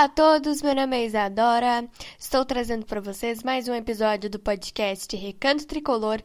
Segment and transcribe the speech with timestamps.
[0.00, 1.86] Olá a todos, meu nome é Isadora.
[2.18, 6.22] Estou trazendo para vocês mais um episódio do podcast Recanto Tricolor.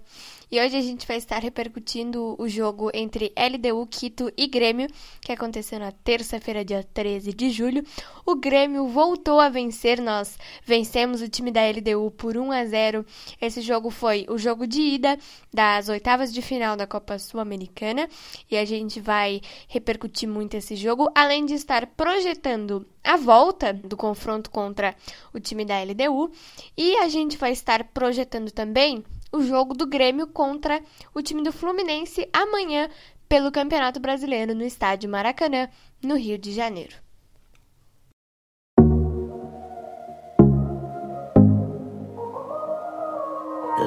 [0.49, 4.87] E hoje a gente vai estar repercutindo o jogo entre LDU, Quito e Grêmio,
[5.19, 7.83] que aconteceu na terça-feira, dia 13 de julho.
[8.25, 13.05] O Grêmio voltou a vencer, nós vencemos o time da LDU por 1 a 0.
[13.41, 15.19] Esse jogo foi o jogo de ida
[15.53, 18.07] das oitavas de final da Copa Sul-Americana
[18.49, 23.95] e a gente vai repercutir muito esse jogo, além de estar projetando a volta do
[23.95, 24.95] confronto contra
[25.33, 26.31] o time da LDU
[26.75, 30.81] e a gente vai estar projetando também o jogo do Grêmio contra
[31.13, 32.89] o time do Fluminense amanhã
[33.29, 35.69] pelo Campeonato Brasileiro no estádio Maracanã,
[36.01, 36.95] no Rio de Janeiro.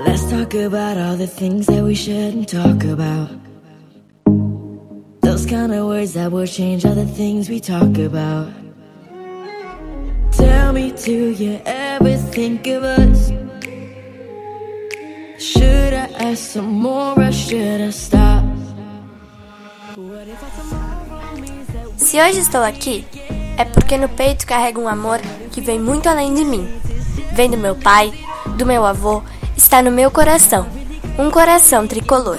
[0.06, 3.30] Let's talk about all the things that we shouldn't talk about.
[5.22, 8.67] Those kind of words that will change all the things we talk about.
[10.78, 13.32] Me, you ever think of us?
[15.36, 18.44] Should I ask some more or should I stop?
[21.96, 23.04] Se hoje estou aqui,
[23.56, 25.18] é porque no peito carrego um amor
[25.50, 26.68] que vem muito além de mim.
[27.32, 28.12] Vem do meu pai,
[28.56, 29.20] do meu avô,
[29.56, 30.64] está no meu coração.
[31.18, 32.38] Um coração tricolor.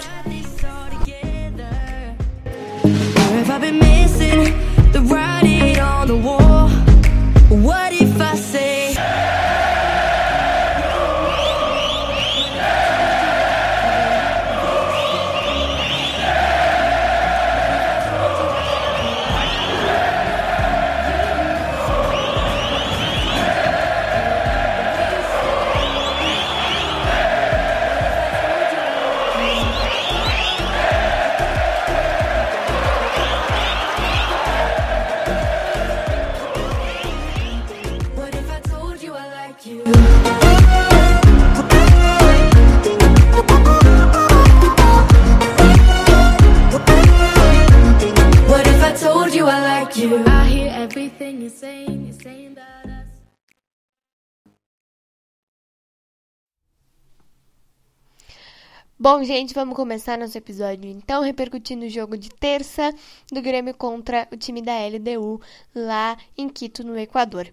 [59.01, 62.93] Bom, gente, vamos começar nosso episódio então, repercutindo o jogo de terça
[63.31, 65.39] do Grêmio contra o time da LDU
[65.73, 67.47] lá em Quito, no Equador.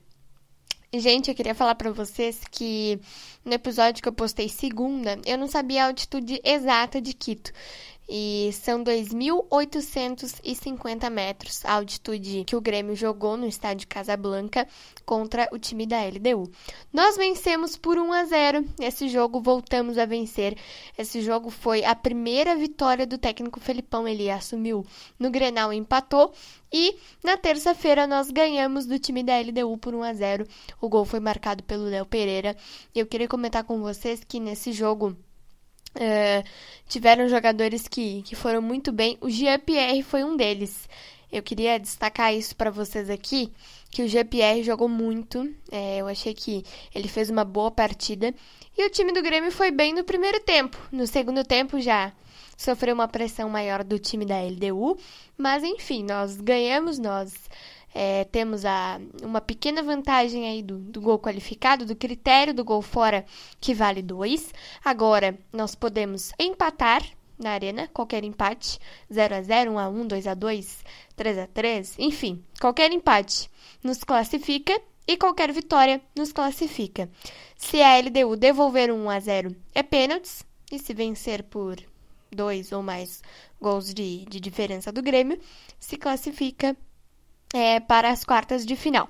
[0.93, 2.99] Gente, eu queria falar para vocês que
[3.45, 7.53] no episódio que eu postei segunda, eu não sabia a altitude exata de Quito.
[8.09, 14.69] E são 2.850 metros a altitude que o Grêmio jogou no estádio Casablanca
[15.05, 16.49] contra o time da LDU.
[16.93, 18.65] Nós vencemos por 1 a 0.
[18.81, 20.57] Esse jogo voltamos a vencer.
[20.97, 24.07] Esse jogo foi a primeira vitória do técnico Felipão.
[24.07, 24.87] Ele assumiu
[25.19, 26.33] no Grenal empatou.
[26.73, 30.47] E na terça-feira nós ganhamos do time da LDU por 1 a 0.
[30.81, 32.57] O gol foi marcado pelo Léo Pereira.
[32.95, 35.17] Eu queria comentar com vocês que nesse jogo
[35.97, 36.45] Uh,
[36.89, 39.17] tiveram jogadores que, que foram muito bem.
[39.21, 40.89] O Jean-Pierre foi um deles.
[41.33, 43.53] Eu queria destacar isso para vocês aqui,
[43.91, 45.53] que o Jean-Pierre jogou muito.
[45.73, 46.65] É, eu achei que
[46.95, 48.33] ele fez uma boa partida.
[48.79, 50.79] E o time do Grêmio foi bem no primeiro tempo.
[50.93, 52.13] No segundo tempo já
[52.57, 54.99] sofreu uma pressão maior do time da LDU.
[55.37, 57.35] Mas enfim, nós ganhamos, nós
[57.99, 62.83] é, temos a, uma pequena vantagem aí do, do gol qualificado, do critério do gol
[62.83, 63.25] fora,
[63.59, 64.53] que vale 2.
[64.85, 67.03] Agora, nós podemos empatar
[67.39, 68.79] na arena, qualquer empate,
[69.11, 70.85] 0 a 0 1 a 1 2 a 2
[71.17, 73.51] 3 a 3 enfim, qualquer empate
[73.83, 77.09] nos classifica e qualquer vitória nos classifica.
[77.57, 81.77] Se a LDU devolver um 1 a 0 é pênaltis, e se vencer por
[82.31, 83.23] dois ou mais
[83.59, 85.41] gols de, de diferença do Grêmio,
[85.79, 86.77] se classifica
[87.55, 89.09] é, para as quartas de final.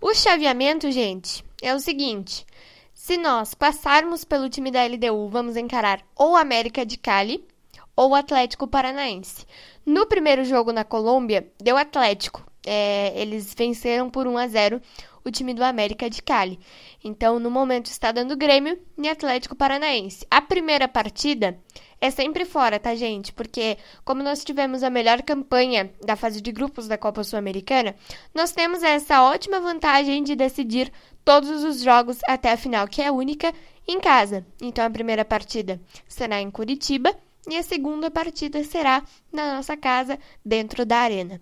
[0.00, 2.46] O chaveamento, gente, é o seguinte:
[2.92, 7.46] se nós passarmos pelo time da LDU, vamos encarar ou América de Cali
[7.94, 9.46] ou Atlético Paranaense.
[9.84, 12.44] No primeiro jogo na Colômbia, deu Atlético.
[12.66, 14.82] É, eles venceram por 1 a 0
[15.24, 16.58] o time do América de Cali.
[17.02, 20.26] Então, no momento está dando Grêmio e Atlético Paranaense.
[20.30, 21.58] A primeira partida
[22.00, 23.32] é sempre fora, tá, gente?
[23.32, 27.94] Porque, como nós tivemos a melhor campanha da fase de grupos da Copa Sul-Americana,
[28.34, 30.92] nós temos essa ótima vantagem de decidir
[31.24, 33.52] todos os jogos até a final, que é única,
[33.88, 34.44] em casa.
[34.60, 37.14] Então, a primeira partida será em Curitiba
[37.48, 39.02] e a segunda partida será
[39.32, 41.40] na nossa casa, dentro da arena.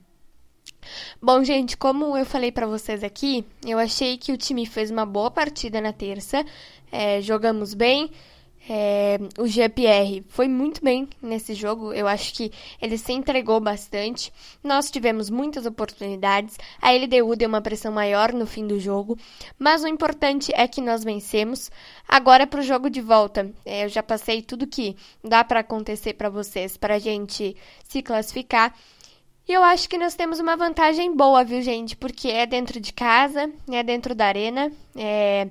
[1.20, 5.06] Bom, gente, como eu falei para vocês aqui, eu achei que o time fez uma
[5.06, 6.44] boa partida na terça,
[6.92, 8.10] é, jogamos bem,
[8.68, 12.50] É, o GPR foi muito bem nesse jogo, eu acho que
[12.80, 14.32] ele se entregou bastante.
[14.62, 19.18] Nós tivemos muitas oportunidades, a LDU deu uma pressão maior no fim do jogo,
[19.58, 21.70] mas o importante é que nós vencemos.
[22.08, 26.14] Agora para o jogo de volta, é, eu já passei tudo que dá para acontecer
[26.14, 27.54] para vocês, para a gente
[27.86, 28.74] se classificar.
[29.46, 31.94] E eu acho que nós temos uma vantagem boa, viu, gente?
[31.94, 35.48] Porque é dentro de casa, é dentro da arena, é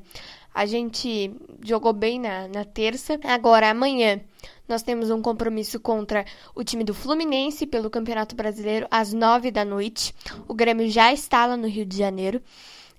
[0.53, 1.33] a gente
[1.63, 3.19] jogou bem na, na terça.
[3.23, 4.21] Agora, amanhã,
[4.67, 9.65] nós temos um compromisso contra o time do Fluminense pelo Campeonato Brasileiro às nove da
[9.65, 10.13] noite.
[10.47, 12.41] O Grêmio já está lá no Rio de Janeiro.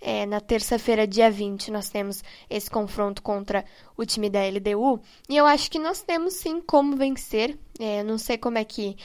[0.00, 3.64] É, na terça-feira, dia 20, nós temos esse confronto contra
[3.96, 5.00] o time da LDU.
[5.30, 7.58] E eu acho que nós temos sim como vencer.
[7.78, 8.96] É, não sei como é que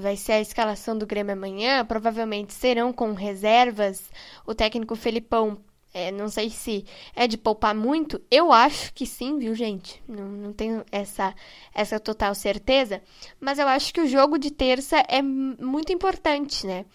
[0.00, 1.84] vai ser a escalação do Grêmio amanhã.
[1.84, 4.10] Provavelmente serão com reservas.
[4.44, 5.58] O técnico Felipão
[5.94, 6.84] é, não sei se
[7.14, 8.20] é de poupar muito.
[8.30, 10.02] Eu acho que sim, viu, gente?
[10.08, 11.34] Não, não tenho essa,
[11.74, 13.02] essa total certeza.
[13.38, 16.86] Mas eu acho que o jogo de terça é muito importante, né?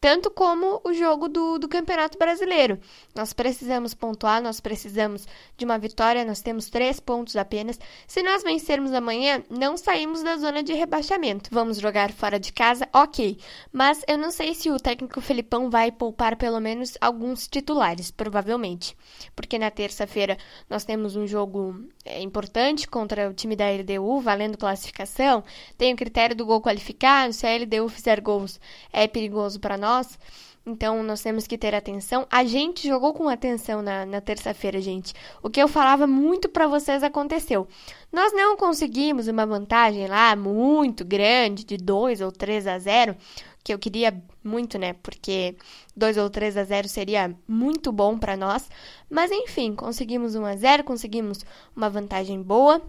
[0.00, 2.78] Tanto como o jogo do, do Campeonato Brasileiro.
[3.14, 7.78] Nós precisamos pontuar, nós precisamos de uma vitória, nós temos três pontos apenas.
[8.06, 11.50] Se nós vencermos amanhã, não saímos da zona de rebaixamento.
[11.52, 13.38] Vamos jogar fora de casa, ok.
[13.70, 18.96] Mas eu não sei se o técnico Felipão vai poupar pelo menos alguns titulares, provavelmente.
[19.36, 20.38] Porque na terça-feira
[20.68, 25.44] nós temos um jogo é, importante contra o time da LDU, valendo classificação.
[25.76, 28.58] Tem o critério do gol qualificado, se a LDU fizer gols
[28.90, 30.18] é perigoso para nós nós.
[30.64, 32.26] Então, nós temos que ter atenção.
[32.30, 35.14] A gente jogou com atenção na, na terça-feira, gente.
[35.42, 37.66] O que eu falava muito para vocês aconteceu.
[38.12, 43.16] Nós não conseguimos uma vantagem lá muito grande, de 2 ou 3 a 0,
[43.64, 44.92] que eu queria muito, né?
[45.02, 45.56] Porque
[45.96, 48.68] 2 ou 3 a 0 seria muito bom para nós.
[49.08, 51.44] Mas, enfim, conseguimos 1 a 0, conseguimos
[51.74, 52.82] uma vantagem boa.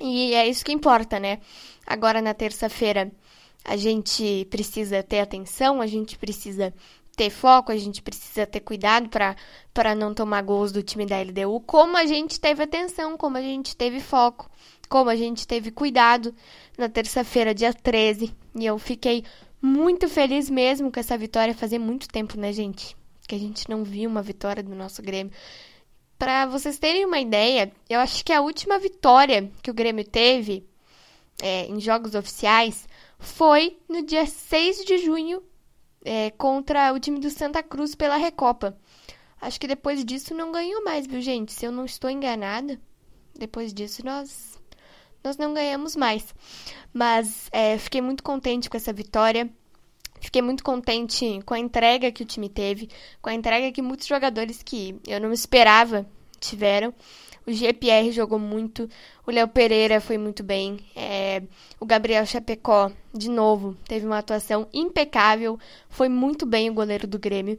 [0.00, 1.40] E é isso que importa, né?
[1.86, 3.12] Agora, na terça-feira
[3.66, 6.72] a gente precisa ter atenção, a gente precisa
[7.16, 11.60] ter foco, a gente precisa ter cuidado para não tomar gols do time da LDU,
[11.66, 14.48] como a gente teve atenção, como a gente teve foco,
[14.88, 16.32] como a gente teve cuidado
[16.78, 18.32] na terça-feira, dia 13.
[18.54, 19.24] E eu fiquei
[19.60, 21.52] muito feliz mesmo com essa vitória.
[21.52, 22.96] Fazia muito tempo, né, gente?
[23.26, 25.32] Que a gente não viu uma vitória do nosso Grêmio.
[26.16, 30.64] Para vocês terem uma ideia, eu acho que a última vitória que o Grêmio teve
[31.42, 32.86] é, em jogos oficiais
[33.18, 35.42] foi no dia 6 de junho
[36.04, 38.78] é, contra o time do Santa Cruz pela Recopa.
[39.40, 41.52] Acho que depois disso não ganhou mais, viu, gente?
[41.52, 42.80] Se eu não estou enganada,
[43.34, 44.60] depois disso nós,
[45.22, 46.34] nós não ganhamos mais.
[46.92, 49.50] Mas é, fiquei muito contente com essa vitória.
[50.20, 52.88] Fiquei muito contente com a entrega que o time teve,
[53.20, 56.06] com a entrega que muitos jogadores que eu não esperava
[56.40, 56.94] tiveram.
[57.46, 58.88] O GPR jogou muito,
[59.24, 61.42] o Léo Pereira foi muito bem, é,
[61.78, 65.56] o Gabriel Chapecó, de novo, teve uma atuação impecável,
[65.88, 67.58] foi muito bem o goleiro do Grêmio.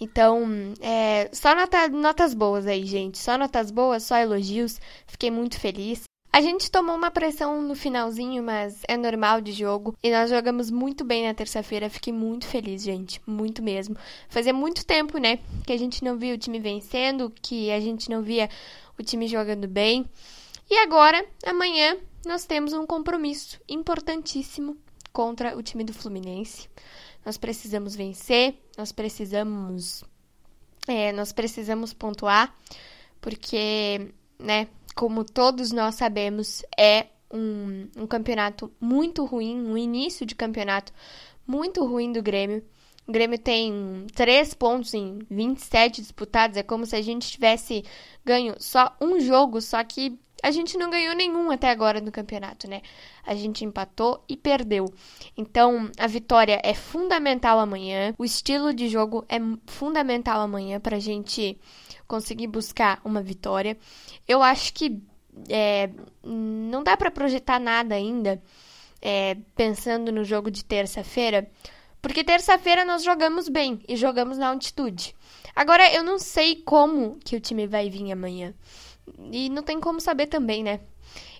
[0.00, 0.46] Então,
[0.80, 3.18] é, só nota, notas boas aí, gente.
[3.18, 4.78] Só notas boas, só elogios.
[5.06, 6.04] Fiquei muito feliz.
[6.32, 9.96] A gente tomou uma pressão no finalzinho, mas é normal de jogo.
[10.02, 11.88] E nós jogamos muito bem na terça-feira.
[11.88, 13.22] Fiquei muito feliz, gente.
[13.26, 13.96] Muito mesmo.
[14.28, 15.38] Fazia muito tempo, né?
[15.66, 18.50] Que a gente não via o time vencendo, que a gente não via
[18.98, 20.06] o time jogando bem.
[20.70, 24.76] E agora, amanhã, nós temos um compromisso importantíssimo
[25.12, 26.68] contra o time do Fluminense.
[27.24, 30.04] Nós precisamos vencer, nós precisamos.
[30.88, 32.54] É, nós precisamos pontuar,
[33.20, 40.34] porque, né, como todos nós sabemos, é um, um campeonato muito ruim, um início de
[40.34, 40.92] campeonato
[41.46, 42.64] muito ruim do Grêmio.
[43.06, 46.56] O Grêmio tem 3 pontos em 27 disputados.
[46.56, 47.84] É como se a gente tivesse
[48.24, 52.68] ganho só um jogo, só que a gente não ganhou nenhum até agora no campeonato,
[52.68, 52.82] né?
[53.24, 54.92] A gente empatou e perdeu.
[55.36, 58.14] Então, a vitória é fundamental amanhã.
[58.18, 61.58] O estilo de jogo é fundamental amanhã para a gente
[62.06, 63.76] conseguir buscar uma vitória.
[64.28, 65.00] Eu acho que
[65.48, 65.90] é,
[66.22, 68.40] não dá para projetar nada ainda
[69.00, 71.48] é, pensando no jogo de terça-feira,
[72.06, 75.12] porque terça-feira nós jogamos bem e jogamos na altitude.
[75.56, 78.54] Agora eu não sei como que o time vai vir amanhã.
[79.32, 80.78] E não tem como saber também, né?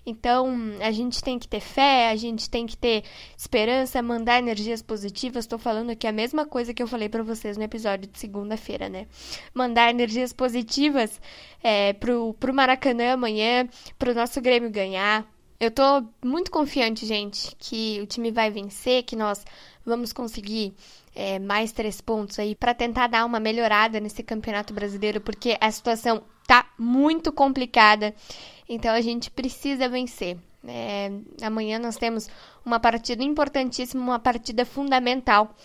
[0.05, 3.05] Então, a gente tem que ter fé, a gente tem que ter
[3.37, 5.45] esperança, mandar energias positivas.
[5.45, 8.89] Estou falando aqui a mesma coisa que eu falei para vocês no episódio de segunda-feira,
[8.89, 9.07] né?
[9.53, 11.21] Mandar energias positivas
[11.63, 15.25] é, pro, pro Maracanã amanhã, pro nosso Grêmio ganhar.
[15.59, 19.43] Eu tô muito confiante, gente, que o time vai vencer, que nós
[19.83, 20.73] vamos conseguir
[21.15, 25.71] é, mais três pontos aí para tentar dar uma melhorada nesse campeonato brasileiro, porque a
[25.71, 28.13] situação tá muito complicada.
[28.69, 30.37] Então a gente precisa vencer.
[30.67, 31.11] É,
[31.41, 32.29] amanhã nós temos
[32.63, 35.55] uma partida importantíssima, uma partida fundamental.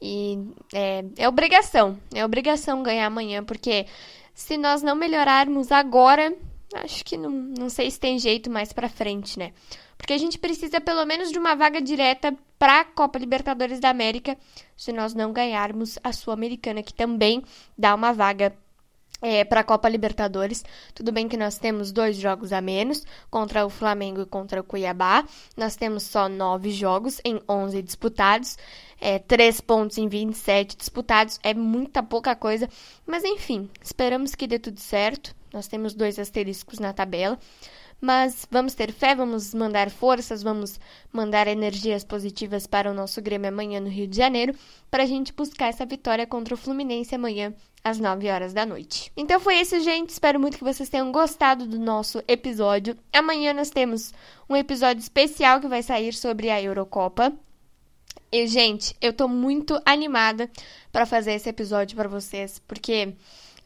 [0.00, 0.38] E
[0.74, 3.86] é, é obrigação, é obrigação ganhar amanhã, porque
[4.34, 6.32] se nós não melhorarmos agora,
[6.74, 9.52] acho que não, não sei se tem jeito mais pra frente, né?
[9.96, 13.90] Porque a gente precisa pelo menos de uma vaga direta para a Copa Libertadores da
[13.90, 14.36] América,
[14.76, 17.42] se nós não ganharmos a Sul-Americana, que também
[17.76, 18.54] dá uma vaga
[19.20, 20.64] é, para a Copa Libertadores.
[20.94, 24.64] Tudo bem que nós temos dois jogos a menos, contra o Flamengo e contra o
[24.64, 25.24] Cuiabá.
[25.56, 28.56] Nós temos só nove jogos em 11 disputados.
[29.00, 31.38] É, três pontos em 27 disputados.
[31.42, 32.68] É muita pouca coisa.
[33.06, 35.37] Mas enfim, esperamos que dê tudo certo.
[35.52, 37.38] Nós temos dois asteriscos na tabela.
[38.00, 40.78] Mas vamos ter fé, vamos mandar forças, vamos
[41.12, 44.54] mandar energias positivas para o nosso Grêmio amanhã no Rio de Janeiro,
[44.88, 47.52] para a gente buscar essa vitória contra o Fluminense amanhã
[47.82, 49.12] às 9 horas da noite.
[49.16, 50.10] Então foi isso, gente.
[50.10, 52.96] Espero muito que vocês tenham gostado do nosso episódio.
[53.12, 54.12] Amanhã nós temos
[54.48, 57.32] um episódio especial que vai sair sobre a Eurocopa.
[58.30, 60.50] E, gente, eu tô muito animada
[60.92, 63.14] para fazer esse episódio para vocês, porque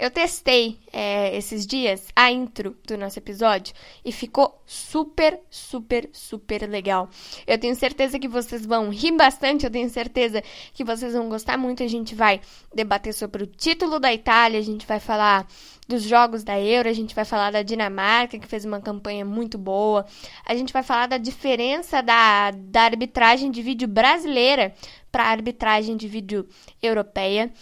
[0.02, 3.72] eu testei é, esses dias a intro do nosso episódio
[4.04, 7.08] e ficou super, super, super legal.
[7.46, 10.42] Eu tenho certeza que vocês vão rir bastante, eu tenho certeza
[10.74, 11.84] que vocês vão gostar muito.
[11.84, 12.40] A gente vai
[12.74, 15.46] debater sobre o título da Itália, a gente vai falar
[15.86, 19.56] dos jogos da Euro, a gente vai falar da Dinamarca, que fez uma campanha muito
[19.56, 20.04] boa,
[20.44, 24.74] a gente vai falar da diferença da, da arbitragem de vídeo brasileira
[25.12, 26.48] para a arbitragem de vídeo
[26.82, 27.52] europeia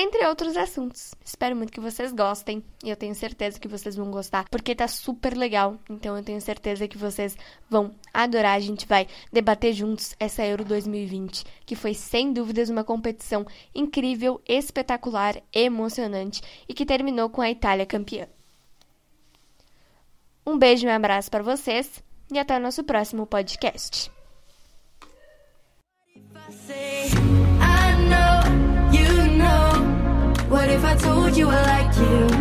[0.00, 1.12] entre outros assuntos.
[1.24, 4.86] Espero muito que vocês gostem e eu tenho certeza que vocês vão gostar, porque tá
[4.86, 5.76] super legal.
[5.90, 7.36] Então eu tenho certeza que vocês
[7.68, 8.54] vão adorar.
[8.54, 14.40] A gente vai debater juntos essa Euro 2020, que foi sem dúvidas uma competição incrível,
[14.46, 18.28] espetacular, emocionante e que terminou com a Itália campeã.
[20.46, 24.12] Um beijo e um abraço para vocês e até o nosso próximo podcast.
[31.28, 32.37] Told you I like you?